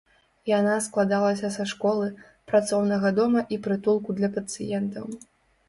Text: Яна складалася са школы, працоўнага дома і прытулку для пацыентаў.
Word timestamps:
Яна 0.51 0.77
складалася 0.85 1.51
са 1.57 1.65
школы, 1.73 2.09
працоўнага 2.53 3.13
дома 3.21 3.45
і 3.53 3.63
прытулку 3.69 4.19
для 4.23 4.33
пацыентаў. 4.41 5.05